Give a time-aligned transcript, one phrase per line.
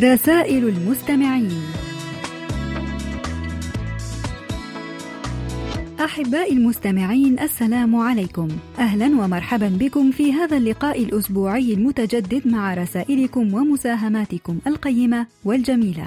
[0.00, 1.62] رسائل المستمعين.
[6.04, 8.48] أحبائي المستمعين السلام عليكم.
[8.78, 16.06] أهلا ومرحبا بكم في هذا اللقاء الأسبوعي المتجدد مع رسائلكم ومساهماتكم القيمة والجميلة.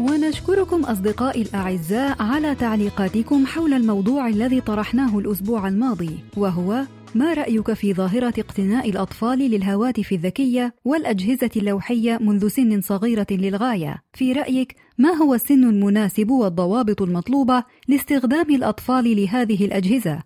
[0.00, 6.84] ونشكركم أصدقائي الأعزاء على تعليقاتكم حول الموضوع الذي طرحناه الأسبوع الماضي وهو
[7.14, 14.32] ما رأيك في ظاهرة اقتناء الأطفال للهواتف الذكية والأجهزة اللوحية منذ سن صغيرة للغاية؟ في
[14.32, 20.22] رأيك ما هو السن المناسب والضوابط المطلوبة لاستخدام الأطفال لهذه الأجهزة؟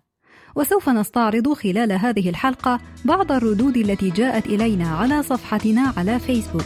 [0.55, 6.65] وسوف نستعرض خلال هذه الحلقة بعض الردود التي جاءت إلينا على صفحتنا على فيسبوك.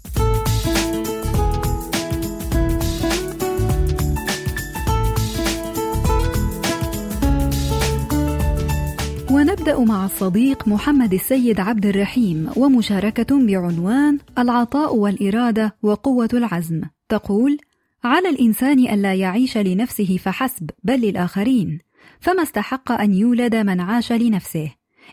[9.31, 16.81] ونبدأ مع الصديق محمد السيد عبد الرحيم ومشاركة بعنوان العطاء والإرادة وقوة العزم.
[17.09, 17.57] تقول
[18.03, 21.79] على الإنسان ألا يعيش لنفسه فحسب بل للآخرين
[22.19, 24.71] فما استحق أن يولد من عاش لنفسه.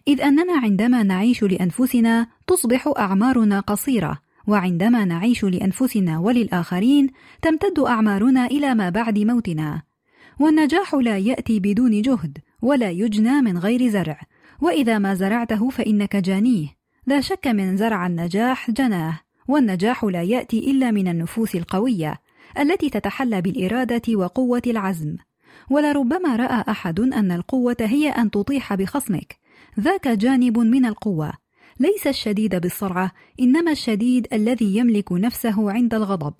[0.08, 7.10] إذ أننا عندما نعيش لأنفسنا تصبح أعمارنا قصيرة وعندما نعيش لأنفسنا وللآخرين
[7.42, 9.82] تمتد أعمارنا إلى ما بعد موتنا.
[10.40, 14.20] والنجاح لا يأتي بدون جهد ولا يجنى من غير زرع.
[14.60, 16.68] وإذا ما زرعته فإنك جانيه.
[17.06, 19.20] لا شك من زرع النجاح جناه.
[19.48, 22.20] والنجاح لا يأتي إلا من النفوس القوية
[22.58, 25.16] التي تتحلى بالإرادة وقوة العزم.
[25.70, 29.36] ولربما رأى أحد أن القوة هي أن تطيح بخصمك.
[29.80, 31.32] ذاك جانب من القوة.
[31.80, 36.34] ليس الشديد بالسرعة إنما الشديد الذي يملك نفسه عند الغضب.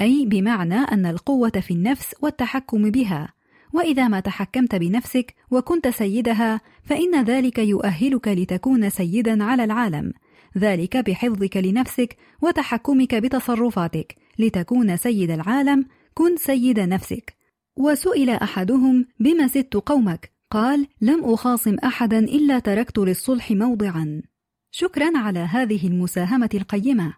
[0.00, 3.28] أي بمعنى أن القوة في النفس والتحكم بها.
[3.72, 10.12] وإذا ما تحكمت بنفسك وكنت سيدها فإن ذلك يؤهلك لتكون سيدا على العالم.
[10.58, 14.16] ذلك بحفظك لنفسك وتحكمك بتصرفاتك.
[14.38, 17.36] لتكون سيد العالم كن سيد نفسك.
[17.76, 24.22] وسئل أحدهم بما سدت قومك؟ قال لم أخاصم احدا إلا تركت للصلح موضعا.
[24.70, 27.14] شكرا على هذه المساهمة القيمة.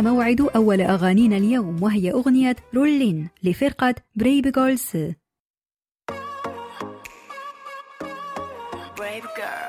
[0.00, 4.92] موعد أول أغانينا اليوم وهي أغنية رولين لفرقة بريب جولز
[8.96, 9.65] Brave girls,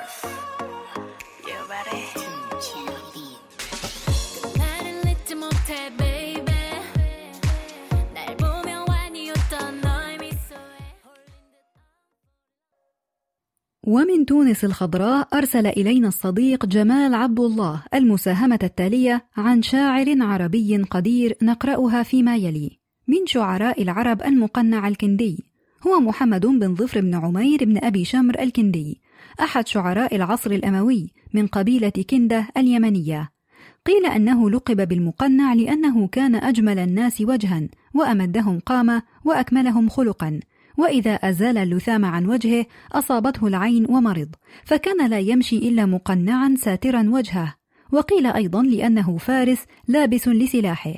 [13.88, 21.38] ومن تونس الخضراء أرسل إلينا الصديق جمال عبد الله المساهمة التالية عن شاعر عربي قدير
[21.42, 22.80] نقرأها فيما يلي.
[23.08, 25.44] من شعراء العرب المقنع الكندي.
[25.88, 29.02] هو محمد بن ظفر بن عمير بن أبي شمر الكندي.
[29.40, 33.30] أحد شعراء العصر الأموي من قبيلة كندة اليمنية.
[33.86, 40.40] قيل أنه لقب بالمقنع لأنه كان أجمل الناس وجها وأمدهم قامة وأكملهم خلقا.
[40.78, 44.30] وإذا أزال اللثام عن وجهه أصابته العين ومرض
[44.66, 47.56] فكان لا يمشي إلا مقنعا ساترا وجهه
[47.92, 50.94] وقيل أيضا لأنه فارس لابس لسلاحه.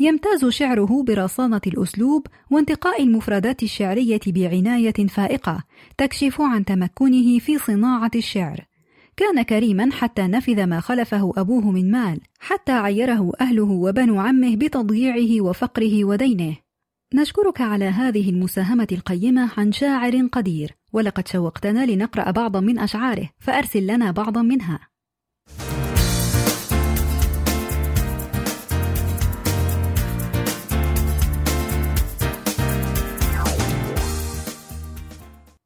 [0.00, 5.64] يمتاز شعره برصانة الأسلوب وانتقاء المفردات الشعرية بعناية فائقة
[5.98, 8.60] تكشف عن تمكنه في صناعة الشعر.
[9.16, 15.44] كان كريما حتى نفذ ما خلفه أبوه من مال حتى عيره أهله وبنو عمه بتضييعه
[15.44, 16.56] وفقره ودينه.
[17.14, 23.86] نشكرك على هذه المساهمة القيمة عن شاعر قدير ولقد شوقتنا لنقرأ بعضا من أشعاره فأرسل
[23.86, 24.88] لنا بعضا منها.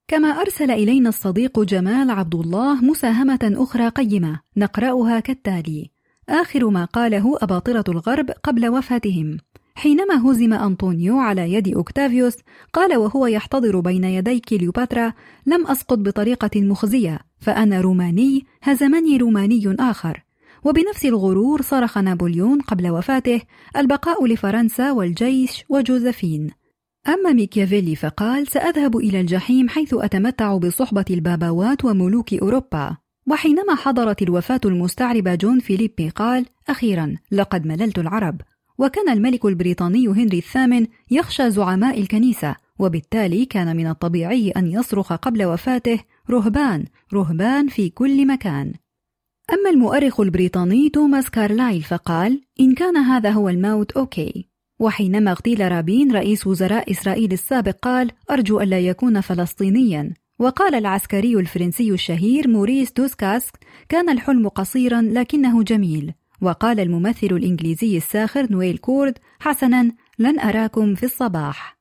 [0.08, 5.90] كما أرسل إلينا الصديق جمال عبد الله مساهمة أخرى قيمة نقرأها كالتالي:
[6.28, 9.38] آخر ما قاله أباطرة الغرب قبل وفاتهم:
[9.76, 12.36] حينما هزم أنطونيو على يد أوكتافيوس
[12.72, 15.12] قال وهو يحتضر بين يدي كليوباترا
[15.46, 20.22] لم أسقط بطريقة مخزية فأنا روماني هزمني روماني آخر.
[20.64, 23.40] وبنفس الغرور صرخ نابليون قبل وفاته
[23.76, 26.50] البقاء لفرنسا والجيش وجوزفين.
[27.08, 32.96] أما ميكيافيلي فقال سأذهب إلى الجحيم حيث أتمتع بصحبة الباباوات وملوك أوروبا.
[33.30, 38.40] وحينما حضرت الوفاة المستعربة جون فيليبي قال أخيرا لقد مللت العرب.
[38.78, 45.44] وكان الملك البريطاني هنري الثامن يخشى زعماء الكنيسة وبالتالي كان من الطبيعي أن يصرخ قبل
[45.44, 46.00] وفاته
[46.30, 46.84] رهبان
[47.14, 48.72] رهبان في كل مكان
[49.52, 54.48] أما المؤرخ البريطاني توماس كارلايل فقال إن كان هذا هو الموت okay
[54.80, 61.90] وحينما اغتيل رابين رئيس وزراء إسرائيل السابق قال أرجو ألا يكون فلسطينيا وقال العسكري الفرنسي
[61.90, 63.58] الشهير موريس دو ساكس
[63.88, 71.02] كان الحلم قصيرا لكنه جميل وقال الممثل الإنجليزي الساخر نويل كاورد حسنا لن أراكم في
[71.02, 71.76] الصباح.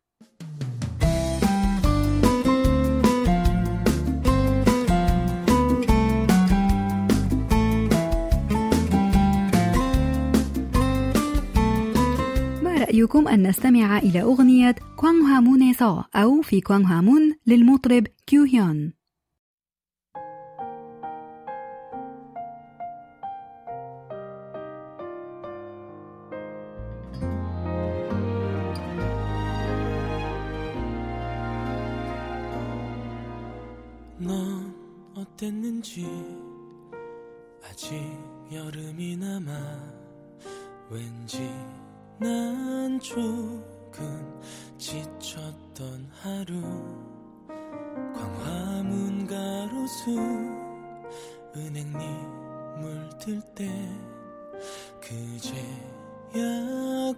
[12.95, 18.93] رأيكم أن نستمع إلى أغنية كوانغ هامون سا أو في كوانغ هامون للمطرب كيو هيون؟
[35.45, 36.07] 어땠는지
[37.63, 37.93] 아직
[38.51, 39.51] 여름이 남아
[40.89, 41.47] 왠지
[42.17, 44.41] 난 조금
[44.79, 46.59] 지쳤던 하루
[48.15, 50.09] 광화문 가로수
[51.55, 51.99] 은행잎
[52.79, 53.69] 물들 때
[54.99, 56.41] 그제야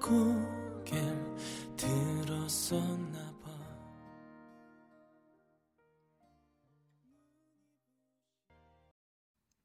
[0.02, 1.38] 고개를
[1.78, 3.07] 들었었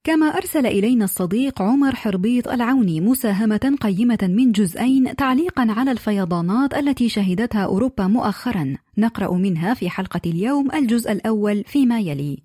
[0.05, 7.09] كما أرسل إلينا الصديق عمر حربيط العوني مساهمة قيمة من جزئين تعليقا على الفيضانات التي
[7.09, 8.77] شهدتها أوروبا مؤخرا.
[8.99, 12.43] نقرأ منها في حلقة اليوم الجزء الأول فيما يلي.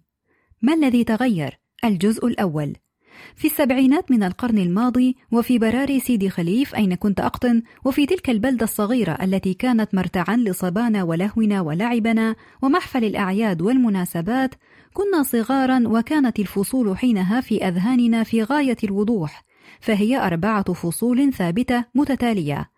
[0.62, 2.76] ما الذي تغير؟ الجزء الأول.
[3.36, 8.64] في السبعينات من القرن الماضي وفي براري سيدي خليف أين كنت أقطن وفي تلك البلدة
[8.64, 14.56] الصغيرة التي كانت مرتعا لصبانا ولهونا ولعبنا ومحفل الأعياد والمناسبات
[14.98, 19.44] كنا صغارا وكانت الفصول حينها في أذهاننا في غاية الوضوح
[19.80, 22.70] فهي أربعة فصول ثابتة متتالية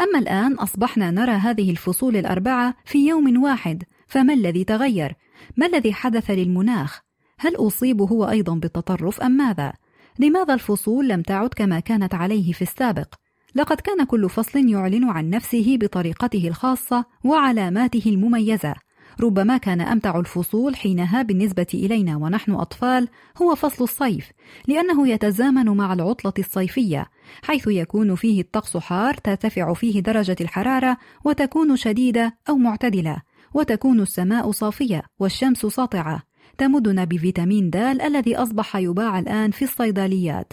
[0.00, 5.14] أما الآن أصبحنا نرى هذه الفصول الأربعة في يوم واحد فما الذي تغير؟
[5.56, 7.00] ما الذي حدث للمناخ؟
[7.38, 9.72] هل أصيب هو أيضا بالتطرف أم ماذا؟
[10.18, 13.14] لماذا الفصول لم تعد كما كانت عليه في السابق؟
[13.54, 18.74] لقد كان كل فصل يعلن عن نفسه بطريقته الخاصة وعلاماته المميزة
[19.20, 23.08] ربما كان أمتع الفصول حينها بالنسبة إلينا ونحن أطفال
[23.42, 24.30] هو فصل الصيف
[24.68, 27.06] لأنه يتزامن مع العطلة الصيفية
[27.42, 33.22] حيث يكون فيه الطقس حار ترتفع فيه درجة الحرارة وتكون شديدة أو معتدلة
[33.54, 36.22] وتكون السماء صافية والشمس ساطعة
[36.58, 40.52] تمدنا بفيتامين د الذي أصبح يباع الآن في الصيدليات.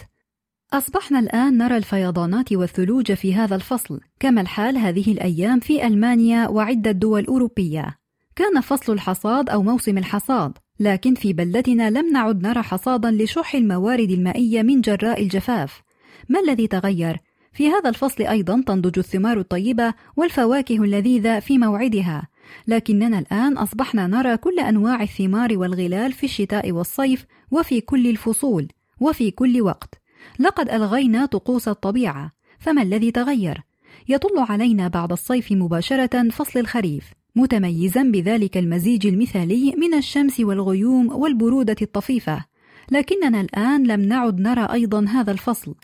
[0.72, 6.90] أصبحنا الآن نرى الفيضانات والثلوج في هذا الفصل كما الحال هذه الأيام في ألمانيا وعدة
[6.90, 7.98] دول أوروبية.
[8.36, 14.10] كان فصل الحصاد أو موسم الحصاد لكن في بلدتنا لم نعد نرى حصادا لشح الموارد
[14.10, 15.82] المائية من جراء الجفاف
[16.28, 17.16] ما الذي تغير؟
[17.52, 22.28] في هذا الفصل أيضا تنضج الثمار الطيبة والفواكه اللذيذة في موعدها
[22.68, 28.68] لكننا الآن أصبحنا نرى كل أنواع الثمار والغلال في الشتاء والصيف وفي كل الفصول
[29.00, 29.94] وفي كل وقت
[30.38, 33.62] لقد ألغينا طقوس الطبيعة فما الذي تغير؟
[34.08, 37.04] يطل علينا بعد الصيف مباشرة فصل الخريف
[37.36, 42.44] متميزا بذلك المزيج المثالي من الشمس والغيوم والبرودة الطفيفة.
[42.90, 45.74] لكننا الآن لم نعد نرى أيضا هذا الفصل.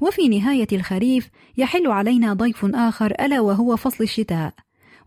[0.00, 4.54] وفي نهاية الخريف يحل علينا ضيف آخر ألا وهو فصل الشتاء.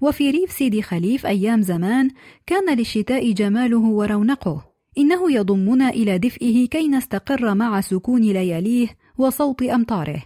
[0.01, 2.09] وفي ريف سيدي خليف أيام زمان
[2.47, 4.65] كان للشتاء جماله ورونقه.
[4.97, 8.87] إنه يضمنا إلى دفئه كي نستقر مع سكون لياليه
[9.17, 10.23] وصوت أمطاره.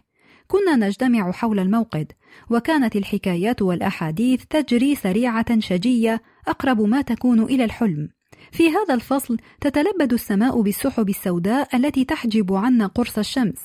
[0.47, 2.11] كنا نجتمع حول الموقد.
[2.49, 8.09] وكانت الحكايات والأحاديث تجري سريعة شجية أقرب ما تكون إلى الحلم.
[8.51, 13.59] في هذا الفصل تتلبد السماء بالسحب السوداء التي تحجب عنا قرص الشمس.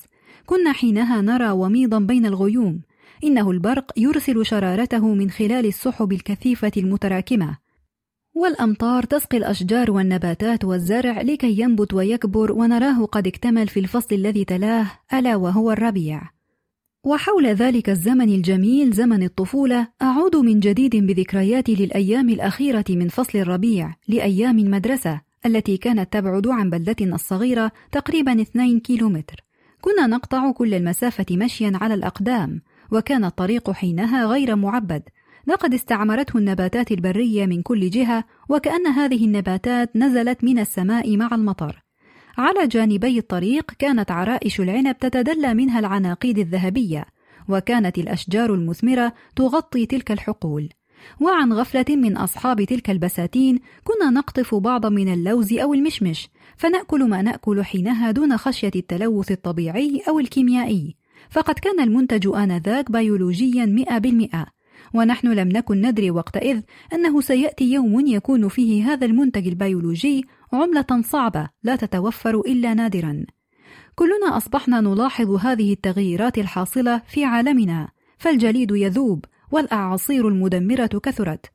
[0.45, 2.81] كنا حينها نرى وميضا بين الغيوم.
[3.23, 7.57] إنه البرق يرسل شرارته من خلال السحب الكثيفة المتراكمة.
[8.33, 14.91] والأمطار تسقي الأشجار والنباتات والزرع لكي ينبت ويكبر ونراه قد اكتمل في الفصل الذي تلاه
[15.13, 16.38] ألا وهو الربيع.
[17.09, 23.95] وحول ذلك الزمن الجميل زمن الطفولة أعود من جديد بذكرياتي للأيام الأخيرة من فصل الربيع
[24.07, 29.43] لأيام المدرسة التي كانت تبعد عن بلدتنا الصغيرة تقريبا 2 كيلومتر.
[29.81, 32.61] كنا نقطع كل المسافة مشيا على الأقدام
[32.91, 35.03] وكان الطريق حينها غير معبد.
[35.47, 41.88] لقد استعمرته النباتات البرية من كل جهة وكأن هذه النباتات نزلت من السماء مع المطر.
[42.39, 47.05] على جانبي الطريق كانت عرائش العنب تتدلى منها العناقيد الذهبية
[47.49, 50.69] وكانت الأشجار المثمرة تغطي تلك الحقول.
[51.21, 57.21] وعن غفلة من أصحاب تلك البساتين كنا نقطف بعضا من اللوز أو المشمش فنأكل ما
[57.21, 60.95] نأكل حينها دون خشية التلوث الطبيعي أو الكيميائي.
[61.29, 64.58] فقد كان المنتج آنذاك بيولوجيا مئة بالمئة.
[64.93, 66.61] ونحن لم نكن ندري وقتئذ
[66.93, 73.25] أنه سيأتي يوم يكون فيه هذا المنتج البيولوجي عملة صعبة لا تتوفر إلا نادرا.
[73.95, 81.45] كلنا أصبحنا نلاحظ هذه التغييرات الحاصلة في عالمنا فالجليد يذوب والأعاصير المدمرة كثرت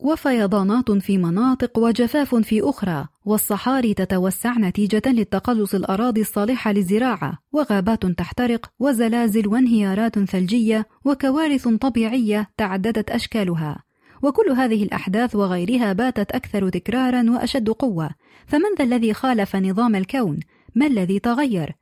[0.00, 8.70] وفيضانات في مناطق وجفاف في أخرى والصحاري تتوسع نتيجة للتقلص الأراضي الصالحة للزراعة وغابات تحترق
[8.78, 13.82] وزلازل وانهيارات ثلجية وكوارث طبيعية تعددت أشكالها
[14.22, 18.10] وكل هذه الأحداث وغيرها باتت أكثر تكرارا وأشد قوة
[18.46, 20.40] فمن ذا الذي خالف نظام الكون؟
[20.74, 21.76] ما الذي تغير؟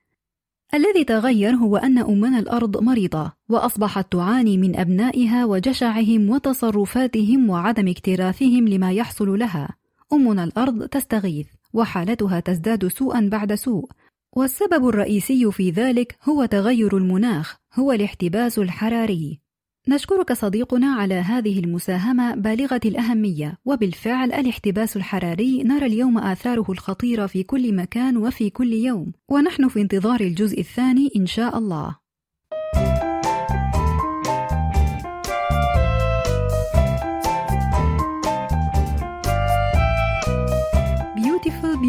[0.75, 8.69] الذي تغير هو أن أمنا الأرض مريضة وأصبحت تعاني من أبنائها وجشعهم وتصرفاتهم وعدم اكتراثهم
[8.69, 9.77] لما يحصل لها
[10.13, 13.91] أمنا الأرض تستغيث وحالتها تزداد سوءا بعد سوء.
[14.37, 19.41] والسبب الرئيسي في ذلك هو تغير المناخ هو الاحتباس الحراري.
[19.89, 27.43] نشكرك صديقنا على هذه المساهمة بالغة الأهمية، وبالفعل الاحتباس الحراري نرى اليوم آثاره الخطيرة في
[27.43, 32.06] كل مكان وفي كل يوم، ونحن في انتظار الجزء الثاني إن شاء الله.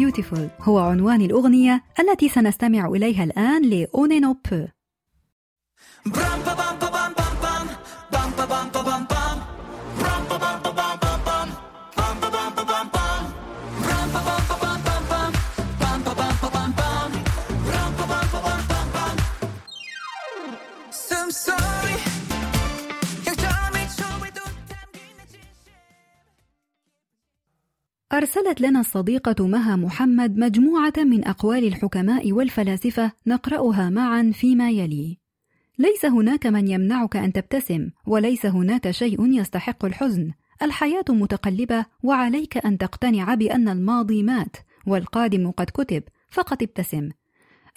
[0.08, 4.66] Beautiful هو عنوان الأغنية التي سنستمع إليها الآن لأونينو بو.
[28.18, 35.18] أرسلت لنا الصديقة مها محمد مجموعة من أقوال الحكماء والفلاسفة نقرأها معا فيما يلي.
[35.78, 40.32] ليس هناك من يمنعك أن تبتسم، وليس هناك شيء يستحق الحزن.
[40.62, 44.56] الحياة متقلبة، وعليك أن تقتنع بأن الماضي مات،
[44.86, 47.08] والقادم قد كتب، فقط ابتسم.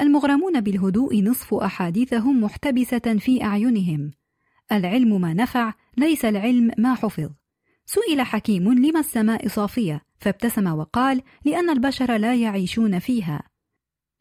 [0.02, 4.12] المغرمون بالهدوء نصف أحاديثهم محتبسة في أعينهم.
[4.72, 7.30] العلم ما نفع، ليس العلم ما حفظ.
[7.94, 13.44] سئل حكيم لما السماء صافية فابتسم وقال لأن البشر لا يعيشون فيها.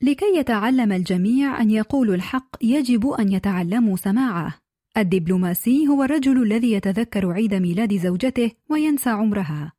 [0.02, 4.54] لكي يتعلم الجميع أن يقولوا الحق يجب أن يتعلموا سماعه.
[4.96, 9.72] الدبلوماسي هو الرجل الذي يتذكر عيد ميلاد زوجته وينسى عمرها.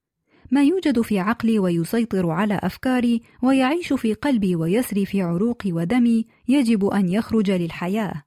[0.51, 6.85] ما يوجد في عقلي ويسيطر على أفكاري ويعيش في قلبي ويسري في عروقي ودمي يجب
[6.85, 8.23] أن يخرج للحياة.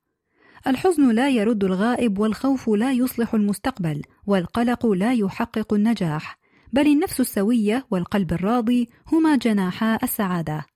[0.66, 6.38] الحزن لا يرد الغائب والخوف لا يصلح المستقبل والقلق لا يحقق النجاح
[6.72, 10.66] بل النفس السوية والقلب الراضي هما جناحا السعادة.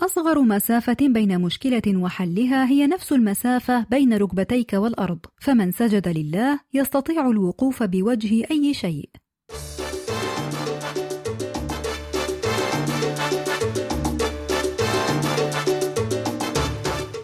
[0.00, 7.30] أصغر مسافة بين مشكلة وحلها هي نفس المسافة بين ركبتيك والأرض فمن سجد لله يستطيع
[7.30, 9.10] الوقوف بوجه أي شيء.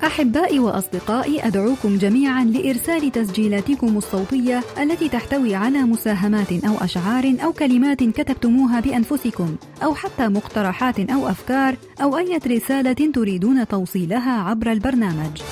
[0.08, 8.04] أحبائي وأصدقائي أدعوكم جميعا لإرسال تسجيلاتكم الصوتية التي تحتوي على مساهمات أو أشعار أو كلمات
[8.04, 15.42] كتبتموها بأنفسكم أو حتى مقترحات أو أفكار أو أي رسالة تريدون توصيلها عبر البرنامج.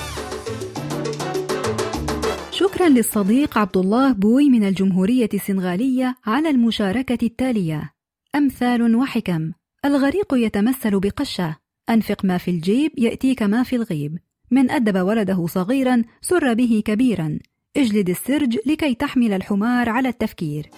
[2.51, 7.93] شكرا للصديق عبد الله بوي من الجمهورية السنغالية على المشاركة التالية:
[8.35, 9.53] أمثال وحكم.
[9.85, 11.57] الغريق يتمثل بقشة.
[11.91, 14.19] أنفق ما في الجيب يأتيك ما في الغيب.
[14.51, 17.39] من أدب ولده صغيرا سر به كبيرا.
[17.77, 20.71] اجلد السرج لكي تحمل الحمار على التفكير.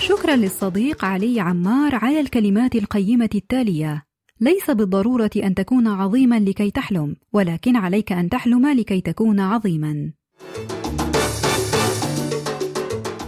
[0.00, 4.06] شكرا للصديق علي عمار على الكلمات القيمة التالية.
[4.40, 10.12] ليس بالضرورة أن تكون عظيما لكي تحلم ولكن عليك أن تحلم لكي تكون عظيما.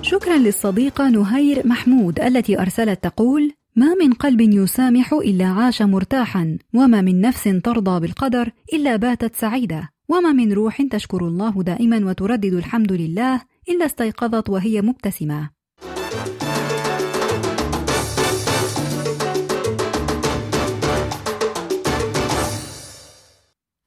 [0.02, 7.00] شكرا للصديقة نهير محمود التي أرسلت تقول ما من قلب يسامح إلا عاش مرتاحا وما
[7.00, 12.92] من نفس ترضى بالقدر إلا باتت سعيده وما من روح تشكر الله دائما وتردد الحمد
[12.92, 15.50] لله إلا استيقظت وهي مبتسمة.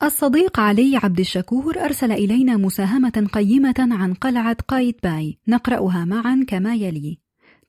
[0.04, 5.38] الصديق علي عبد الشكور أرسل إلينا مساهمة قيمة عن قلعة قايتباي.
[5.48, 7.21] نقرأها معا كما يلي.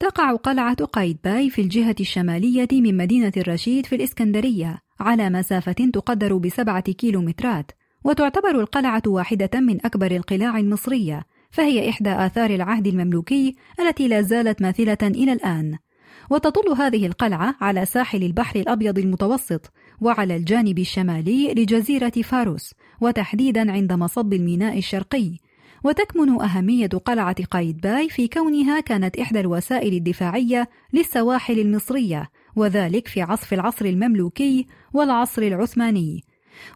[0.03, 6.93] تقع قلعة قايتباي في الجهة الشمالية من مدينة الرشيد في الإسكندرية على مسافة تقدر بسبعة
[6.93, 7.73] كيلومترات
[8.05, 14.63] وتعتبر القلعة واحدة من أكبر القلاع المصرية فهي إحدى آثار العهد المملوكي التي لا زالت
[14.63, 15.79] ماثلة إلى الآن.
[16.31, 23.93] وتطل هذه القلعة على ساحل البحر الأبيض المتوسط وعلى الجانب الشمالي لجزيرة فاروس وتحديدا عند
[23.93, 25.39] مصب الميناء الشرقي.
[25.85, 33.53] وتكمن أهمية قلعة قايتباي في كونها كانت إحدى الوسائل الدفاعية للسواحل المصرية وذلك في عصف
[33.53, 36.25] العصر المملوكي والعصر العثماني.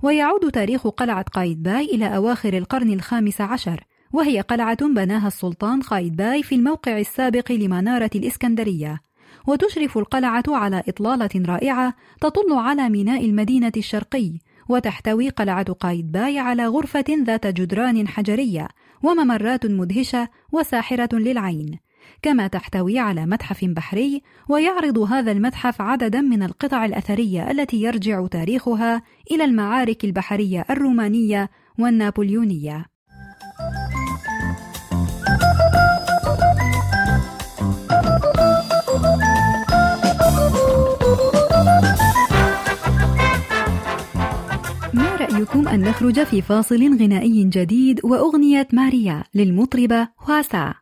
[0.03, 6.55] ويعود تاريخ قلعة قايتباي إلى أواخر القرن الخامس عشر وهي قلعة بناها السلطان قايتباي في
[6.55, 9.01] الموقع السابق لمنارة الإسكندرية.
[9.47, 14.33] وتشرف القلعة على إطلالة رائعة تطل على ميناء المدينة الشرقي
[14.69, 18.69] وتحتوي قلعة قايتباي على غرفة ذات جدران حجرية
[19.03, 21.79] وممرات مدهشة وساحرة للعين
[22.23, 29.03] كما تحتوي على متحف بحري ويعرض هذا المتحف عددا من القطع الأثرية التي يرجع تاريخها
[29.31, 32.96] إلى المعارك البحرية الرومانية والنابليونية.
[45.77, 50.75] أن نخرج في فاصل غنائي جديد وأغنية ماريا للمطربة هواسا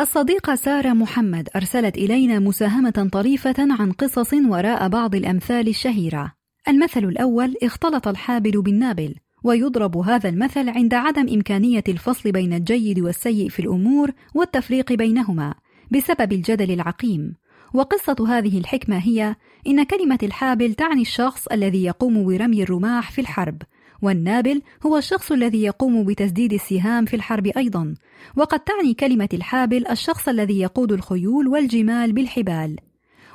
[0.00, 6.32] الصديقة سارة محمد أرسلت إلينا مساهمة طريفة عن قصص وراء بعض الأمثال الشهيرة.
[6.68, 13.48] المثل الأول اختلط الحابل بالنابل، ويضرب هذا المثل عند عدم إمكانية الفصل بين الجيد والسيء
[13.48, 15.54] في الأمور والتفريق بينهما
[15.90, 17.34] بسبب الجدل العقيم.
[17.74, 19.36] وقصة هذه الحكمة هي
[19.66, 23.62] إن كلمة الحابل تعني الشخص الذي يقوم برمي الرماح في الحرب،
[24.02, 27.94] والنابل هو الشخص الذي يقوم بتسديد السهام في الحرب أيضا
[28.36, 32.76] وقد تعني كلمة الحابل الشخص الذي يقود الخيول والجمال بالحبال.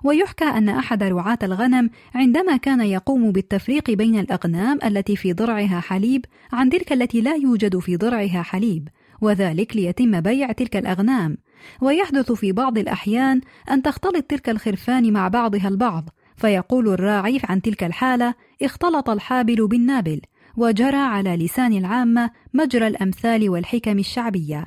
[0.04, 6.25] ويحكى أن أحد رعاة الغنم عندما كان يقوم بالتفريق بين الأغنام التي في ضرعها حليب
[6.54, 8.88] عن تلك التي لا يوجد في ضرعها حليب
[9.21, 11.38] وذلك ليتم بيع تلك الأغنام.
[11.82, 17.84] ويحدث في بعض الأحيان أن تختلط تلك الخرفان مع بعضها البعض فيقول الراعي عن تلك
[17.84, 20.21] الحالة اختلط الحابل بالنابل
[20.58, 24.65] وجرى على لسان العامة مجرى الأمثال والحكم الشعبية.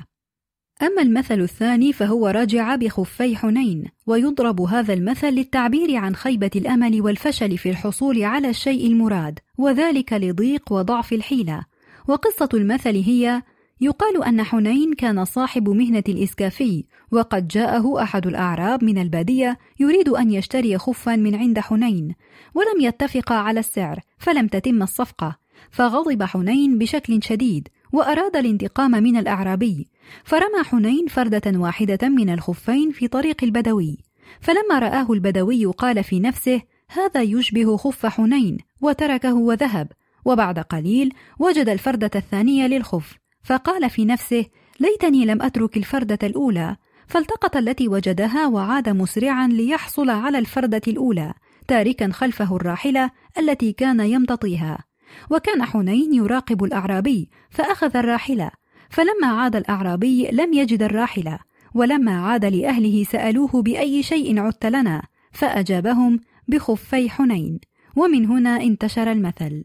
[0.81, 7.57] أما المثل الثاني فهو رجع بخفي حنين، ويضرب هذا المثل للتعبير عن خيبة الأمل والفشل
[7.57, 11.63] في الحصول على الشيء المراد، وذلك لضيق وضعف الحيلة.
[12.07, 13.41] وقصة المثل هي:
[13.81, 20.31] يقال أن حنين كان صاحب مهنة الإسكافي، وقد جاءه أحد الأعراب من البادية يريد أن
[20.31, 22.15] يشتري خفا من عند حنين،
[22.53, 25.39] ولم يتفقا على السعر، فلم تتم الصفقة،
[25.71, 29.87] فغضب حنين بشكل شديد وأراد الانتقام من الأعرابي
[30.23, 33.97] فرمى حنين فردة واحدة من الخفين في طريق البدوي
[34.41, 39.87] فلما رآه البدوي قال في نفسه هذا يشبه خف حنين وتركه وذهب
[40.25, 44.45] وبعد قليل وجد الفردة الثانية للخف فقال في نفسه
[44.79, 46.75] ليتني لم أترك الفردة الأولى
[47.07, 51.33] فالتقط التي وجدها وعاد مسرعا ليحصل على الفردة الأولى
[51.67, 54.88] تاركا خلفه الراحلة التي كان يمتطيها
[55.29, 58.51] وكان حنين يراقب الأعرابي فأخذ الراحلة.
[58.89, 61.39] فلما عاد الأعرابي لم يجد الراحلة
[61.73, 67.59] ولما عاد لأهله سألوه بأي شيء عدت لنا فأجابهم بخفي حنين.
[67.95, 69.63] ومن هنا انتشر المثل.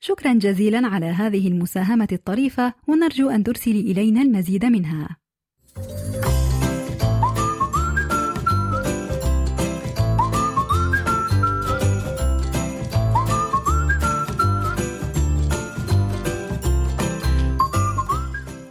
[0.00, 5.16] شكرا جزيلا على هذه المساهمة الطريفة ونرجو أن ترسلي إلينا المزيد منها.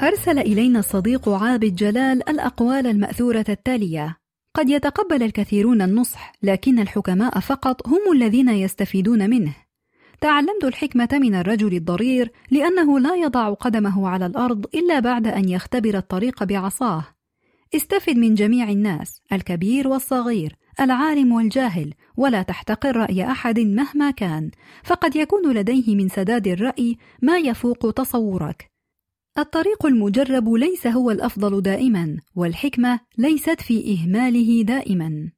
[0.05, 4.17] أرسل إلينا الصديق عابد جلال الأقوال المأثورة التالية:
[4.53, 9.55] قد يتقبل الكثيرون النصح، لكن الحكماء فقط هم الذين يستفيدون منه.
[10.21, 15.97] تعلمت الحكمة من الرجل الضرير لأنه لا يضع قدمه على الأرض إلا بعد أن يختبر
[15.97, 17.03] الطريق بعصاه.
[17.75, 24.51] استفد من جميع الناس، الكبير والصغير، العالم والجاهل ولا تحتقر رأي أحد مهما كان
[24.83, 28.74] فقد يكون لديه من سداد الرأي ما يفوق تصورك
[29.37, 35.31] الطريق المجرب ليس هو الأفضل دائما والحكمة ليست في إهماله دائما.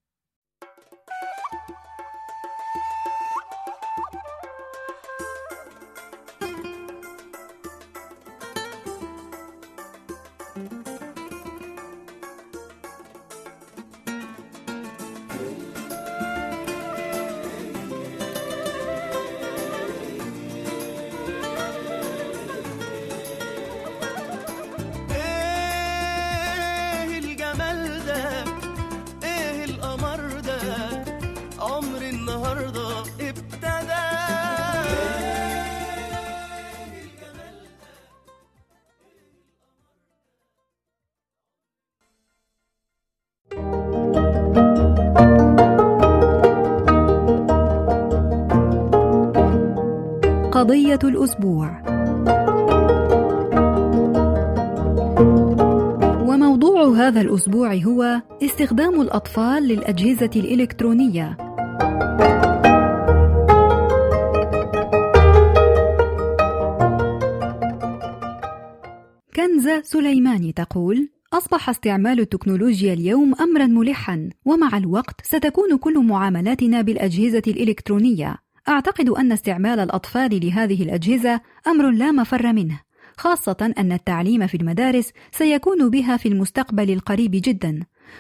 [50.58, 51.82] قضية الأسبوع.
[56.28, 61.38] وموضوع هذا الأسبوع هو استخدام الأطفال للأجهزة الإلكترونية.
[69.36, 77.44] كنزة سليماني تقول أصبح استعمال التكنولوجيا اليوم أمرا ملحا ومع الوقت ستكون كل معاملاتنا بالأجهزة
[77.48, 78.47] الإلكترونية.
[78.70, 82.80] أعتقد أن استعمال الأطفال لهذه الأجهزة أمر لا مفر منه،
[83.18, 87.80] خاصة أن التعليم في المدارس سيكون بها في المستقبل القريب جدا،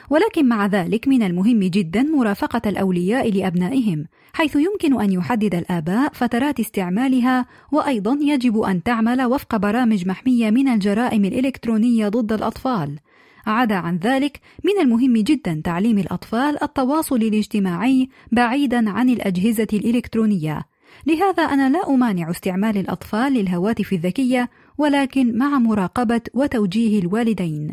[0.09, 6.59] ولكن مع ذلك من المهم جدا مرافقة الأولياء لأبنائهم، حيث يمكن أن يحدد الآباء فترات
[6.59, 12.99] استعمالها، وأيضا يجب أن تعمل وفق برامج محمية من الجرائم الإلكترونية ضد الأطفال،
[13.47, 20.63] عدا عن ذلك من المهم جدا تعليم الأطفال التواصل الاجتماعي بعيدا عن الأجهزة الإلكترونية.
[21.07, 27.71] لهذا أنا لا أمانع استعمال الأطفال للهواتف الذكية ولكن مع مراقبة وتوجيه الوالدين.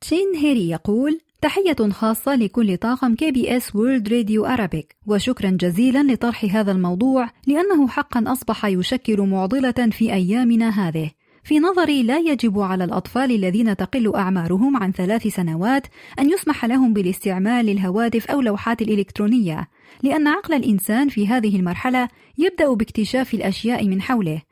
[0.00, 6.72] تشين هيري يقول تحية خاصة لكل طاقم KBS World Radio Arabic وشكرا جزيلا لطرح هذا
[6.72, 11.10] الموضوع لأنه حقا أصبح يشكل معضلة في أيامنا هذه.
[11.46, 15.86] في نظري لا يجب على الأطفال الذين تقل أعمارهم عن ثلاث سنوات
[16.18, 19.68] أن يسمح لهم بالاستعمال للهواتف أو لوحات الإلكترونية،
[20.02, 24.42] لأن عقل الإنسان في هذه المرحلة يبدأ باكتشاف الأشياء من حوله،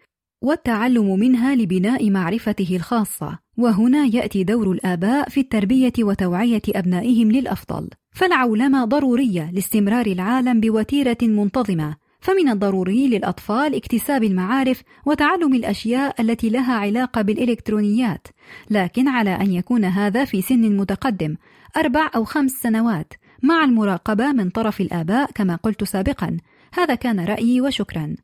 [0.42, 8.84] والتعلم منها لبناء معرفته الخاصة، وهنا يأتي دور الآباء في التربية وتوعية أبنائهم للأفضل، فالعولمة
[8.84, 17.22] ضرورية لاستمرار العالم بوتيرة منتظمة، فمن الضروري للأطفال اكتساب المعارف وتعلم الأشياء التي لها علاقة
[17.22, 18.28] بالإلكترونيات،
[18.70, 21.36] لكن على أن يكون هذا في سن متقدم
[21.76, 26.36] أربع أو خمس سنوات مع المراقبة من طرف الآباء كما قلت سابقا،
[26.74, 28.16] هذا كان رأيي وشكرا.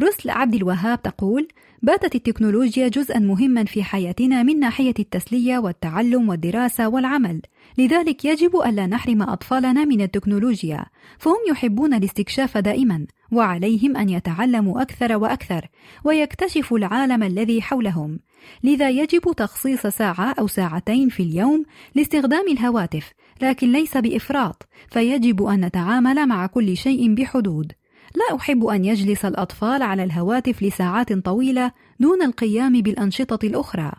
[0.00, 1.48] رسل عبد الوهاب تقول:
[1.82, 7.42] باتت التكنولوجيا جزءا مهما في حياتنا من ناحية التسلية والتعلم والدراسة والعمل،
[7.78, 10.84] لذلك يجب ألا نحرم أطفالنا من التكنولوجيا،
[11.18, 15.68] فهم يحبون الاستكشاف دائما، وعليهم أن يتعلموا أكثر وأكثر،
[16.04, 18.18] ويكتشفوا العالم الذي حولهم.
[18.64, 21.64] لذا يجب تخصيص ساعة أو ساعتين في اليوم
[21.94, 27.72] لاستخدام الهواتف، لكن ليس بإفراط، فيجب أن نتعامل مع كل شيء بحدود.
[28.14, 33.92] لا أحب أن يجلس الأطفال على الهواتف لساعات طويلة دون القيام بالأنشطة الأخرى.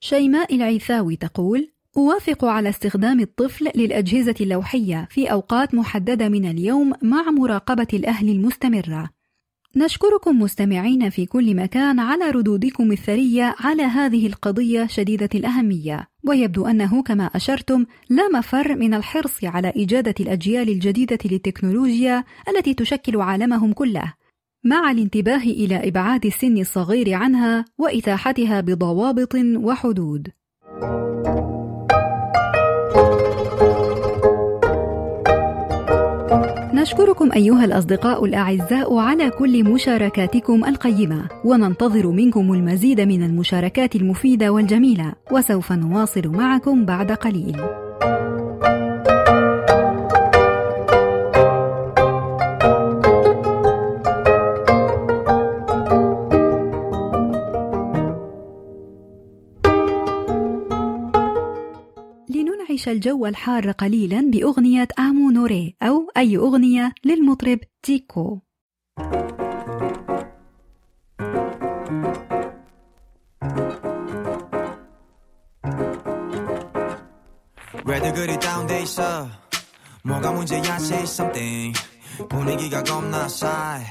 [0.00, 7.30] شيماء العيثاوي تقول: أوافق على استخدام الطفل للأجهزة اللوحية في أوقات محددة من اليوم مع
[7.30, 9.10] مراقبة الأهل المستمرة.
[9.76, 17.02] نشكركم مستمعين في كل مكان على ردودكم الثرية على هذه القضية شديدة الأهمية، ويبدو أنه
[17.02, 24.14] كما أشرتم لا مفر من الحرص على إجادة الأجيال الجديدة للتكنولوجيا التي تشكل عالمهم كله،
[24.64, 30.28] مع الانتباه إلى إبعاد السن الصغير عنها وإتاحتها بضوابط وحدود.
[36.82, 45.12] نشكركم أيها الأصدقاء الأعزاء على كل مشاركاتكم القيمة وننتظر منكم المزيد من المشاركات المفيدة والجميلة
[45.32, 47.56] وسوف نواصل معكم بعد قليل.
[62.81, 68.41] نعيش الجو الحار قليلا بأغنية آمو نوري أو أي أغنية للمطرب تيكو
[77.85, 79.29] 왜들 그리 다운돼 있어
[80.03, 81.73] 뭐가 문제야 say something
[82.27, 83.85] 분위기가 겁나 싸해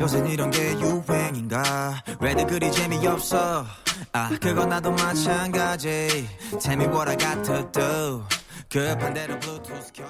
[0.00, 3.64] 요새 이런 게 유행인가 왜들 그리 재미없어
[4.12, 6.26] 아 그건 나도 마찬가지
[6.60, 8.22] Tell me what I got to do
[8.68, 10.04] 급한 대로 블루투스 켜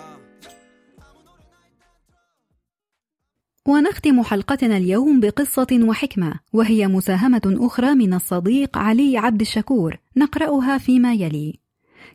[3.66, 11.14] ونختم حلقتنا اليوم بقصة وحكمة وهي مساهمة أخرى من الصديق علي عبد الشكور نقرأها فيما
[11.14, 11.58] يلي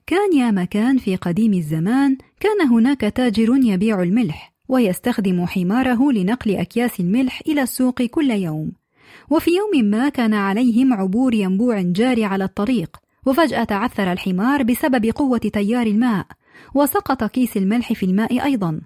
[0.08, 7.00] كان يا مكان في قديم الزمان كان هناك تاجر يبيع الملح ويستخدم حماره لنقل أكياس
[7.00, 8.72] الملح إلى السوق كل يوم.
[9.30, 15.38] وفي يوم ما كان عليهم عبور ينبوع جاري على الطريق وفجأة تعثر الحمار بسبب قوة
[15.38, 16.26] تيار الماء
[16.74, 18.80] وسقط كيس الملح في الماء أيضا.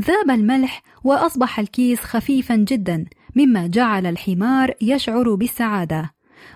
[0.00, 3.04] ذاب الملح وأصبح الكيس خفيفا جدا
[3.36, 6.10] مما جعل الحمار يشعر بالسعادة.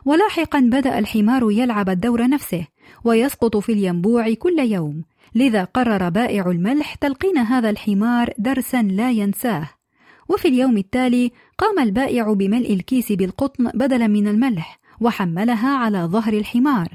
[0.04, 2.66] ولاحقا بدأ الحمار يلعب الدور نفسه
[3.04, 5.04] ويسقط في الينبوع كل يوم.
[5.34, 9.68] لذا قرر بائع الملح تلقين هذا الحمار درسا لا ينساه.
[10.28, 16.88] وفي اليوم التالي قام البائع بملء الكيس بالقطن بدلا من الملح وحملها على ظهر الحمار.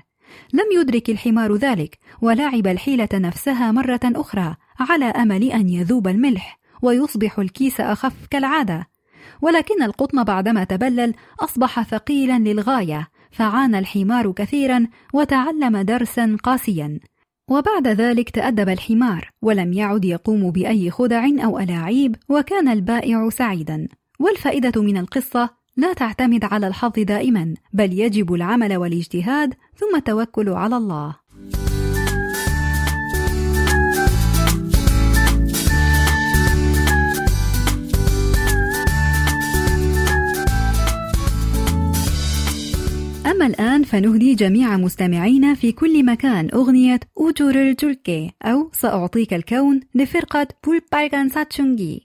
[0.54, 7.40] لم يدرك الحمار ذلك ولعب الحيلة نفسها مرة أخرى على أمل أن يذوب الملح ويصبح
[7.40, 8.88] الكيس أخف كالعادة.
[9.42, 17.00] ولكن القطن بعدما تبلل أصبح ثقيلا للغاية فعانى الحمار كثيرا وتعلم درسا قاسيا.
[17.48, 23.88] وبعد ذلك تأدب الحمار ولم يعد يقوم بأي خدع أو ألاعيب وكان البائع سعيدا.
[24.20, 30.78] والفائدة من القصة لا تعتمد على الحظ دائما بل يجب العمل والاجتهاد ثم التوكل على
[30.78, 31.16] الله.
[43.26, 47.00] أما الآن فنهدي جميع مستمعينا في كل مكان أغنية
[47.76, 52.04] 줄게 أو سأعطيك الكون لفرقة بولبايغان ساتشونجي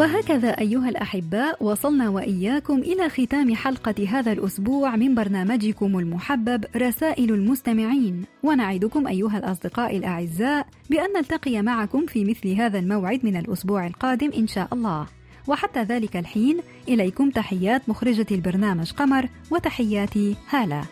[0.00, 8.24] وهكذا أيها الأحباء وصلنا وإياكم إلى ختام حلقة هذا الأسبوع من برنامجكم المحبب رسائل المستمعين.
[8.42, 14.46] ونعدكم أيها الأصدقاء الأعزاء بأن نلتقي معكم في مثل هذا الموعد من الأسبوع القادم إن
[14.46, 15.06] شاء الله.
[15.48, 16.58] وحتى ذلك الحين
[16.88, 20.84] إليكم تحيات مخرجة البرنامج قمر وتحياتي هالة